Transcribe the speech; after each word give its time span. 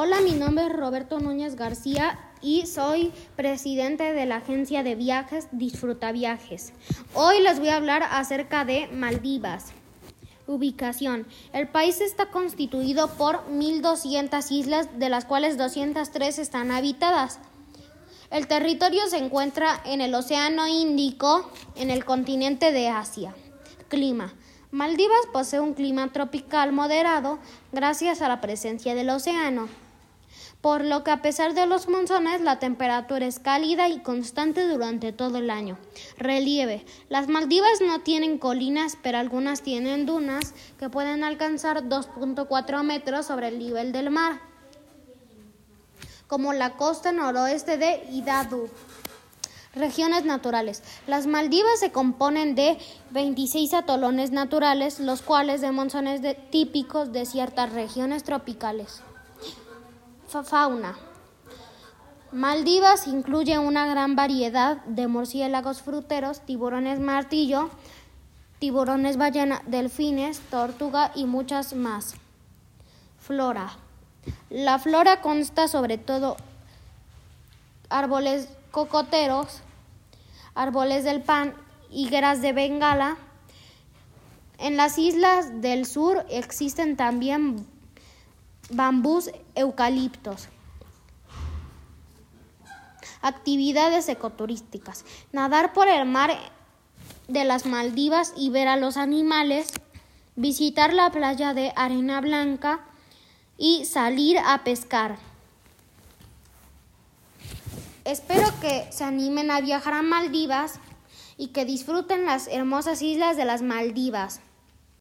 Hola, 0.00 0.20
mi 0.20 0.30
nombre 0.30 0.66
es 0.66 0.72
Roberto 0.72 1.18
Núñez 1.18 1.56
García 1.56 2.20
y 2.40 2.66
soy 2.66 3.12
presidente 3.34 4.12
de 4.12 4.26
la 4.26 4.36
agencia 4.36 4.84
de 4.84 4.94
viajes 4.94 5.48
Disfruta 5.50 6.12
Viajes. 6.12 6.72
Hoy 7.14 7.42
les 7.42 7.58
voy 7.58 7.70
a 7.70 7.78
hablar 7.78 8.04
acerca 8.08 8.64
de 8.64 8.86
Maldivas. 8.92 9.72
Ubicación. 10.46 11.26
El 11.52 11.66
país 11.66 12.00
está 12.00 12.30
constituido 12.30 13.08
por 13.08 13.44
1.200 13.50 14.52
islas, 14.52 15.00
de 15.00 15.08
las 15.08 15.24
cuales 15.24 15.58
203 15.58 16.38
están 16.38 16.70
habitadas. 16.70 17.40
El 18.30 18.46
territorio 18.46 19.04
se 19.08 19.18
encuentra 19.18 19.82
en 19.84 20.00
el 20.00 20.14
Océano 20.14 20.68
Índico, 20.68 21.50
en 21.74 21.90
el 21.90 22.04
continente 22.04 22.70
de 22.70 22.86
Asia. 22.86 23.34
Clima. 23.88 24.32
Maldivas 24.70 25.26
posee 25.32 25.58
un 25.58 25.74
clima 25.74 26.12
tropical 26.12 26.70
moderado 26.72 27.40
gracias 27.72 28.22
a 28.22 28.28
la 28.28 28.40
presencia 28.40 28.94
del 28.94 29.08
océano, 29.10 29.66
por 30.60 30.84
lo 30.84 31.04
que 31.04 31.10
a 31.10 31.22
pesar 31.22 31.54
de 31.54 31.66
los 31.66 31.88
monzones 31.88 32.40
la 32.40 32.58
temperatura 32.58 33.26
es 33.26 33.38
cálida 33.38 33.88
y 33.88 34.00
constante 34.00 34.66
durante 34.66 35.12
todo 35.12 35.38
el 35.38 35.50
año. 35.50 35.78
Relieve. 36.16 36.84
Las 37.08 37.28
Maldivas 37.28 37.80
no 37.80 38.00
tienen 38.00 38.38
colinas, 38.38 38.98
pero 39.02 39.18
algunas 39.18 39.62
tienen 39.62 40.04
dunas 40.04 40.54
que 40.78 40.90
pueden 40.90 41.22
alcanzar 41.22 41.84
2.4 41.84 42.82
metros 42.82 43.26
sobre 43.26 43.48
el 43.48 43.58
nivel 43.58 43.92
del 43.92 44.10
mar, 44.10 44.40
como 46.26 46.52
la 46.52 46.76
costa 46.76 47.12
noroeste 47.12 47.78
de 47.78 48.04
Idadu. 48.10 48.68
Regiones 49.74 50.24
naturales. 50.24 50.82
Las 51.06 51.26
Maldivas 51.28 51.78
se 51.78 51.92
componen 51.92 52.56
de 52.56 52.78
26 53.10 53.74
atolones 53.74 54.32
naturales, 54.32 54.98
los 54.98 55.22
cuales 55.22 55.60
de 55.60 55.70
monzones 55.70 56.20
típicos 56.50 57.12
de 57.12 57.26
ciertas 57.26 57.72
regiones 57.72 58.24
tropicales. 58.24 59.02
Fauna. 60.28 60.96
Maldivas 62.32 63.06
incluye 63.06 63.58
una 63.58 63.86
gran 63.86 64.14
variedad 64.14 64.76
de 64.84 65.08
murciélagos 65.08 65.80
fruteros, 65.80 66.40
tiburones 66.40 67.00
martillo, 67.00 67.70
tiburones 68.58 69.16
ballena, 69.16 69.62
delfines, 69.66 70.40
tortuga 70.50 71.10
y 71.14 71.24
muchas 71.24 71.72
más. 71.72 72.16
Flora. 73.18 73.70
La 74.50 74.78
flora 74.78 75.22
consta 75.22 75.68
sobre 75.68 75.96
todo 75.96 76.36
árboles 77.88 78.50
cocoteros, 78.70 79.62
árboles 80.54 81.04
del 81.04 81.22
pan, 81.22 81.54
higueras 81.90 82.42
de 82.42 82.52
Bengala. 82.52 83.16
En 84.58 84.76
las 84.76 84.98
islas 84.98 85.62
del 85.62 85.86
sur 85.86 86.26
existen 86.28 86.96
también 86.96 87.66
bambús 88.70 89.30
eucaliptos. 89.54 90.48
Actividades 93.20 94.08
ecoturísticas. 94.08 95.04
Nadar 95.32 95.72
por 95.72 95.88
el 95.88 96.06
mar 96.06 96.30
de 97.26 97.44
las 97.44 97.66
Maldivas 97.66 98.32
y 98.36 98.50
ver 98.50 98.68
a 98.68 98.76
los 98.76 98.96
animales. 98.96 99.72
Visitar 100.36 100.92
la 100.92 101.10
playa 101.10 101.52
de 101.52 101.72
Arena 101.74 102.20
Blanca 102.20 102.80
y 103.56 103.84
salir 103.84 104.38
a 104.38 104.62
pescar. 104.62 105.18
Espero 108.04 108.46
que 108.60 108.86
se 108.90 109.04
animen 109.04 109.50
a 109.50 109.60
viajar 109.60 109.94
a 109.94 110.02
Maldivas 110.02 110.78
y 111.36 111.48
que 111.48 111.64
disfruten 111.64 112.24
las 112.24 112.46
hermosas 112.46 113.02
islas 113.02 113.36
de 113.36 113.44
las 113.44 113.62
Maldivas. 113.62 114.40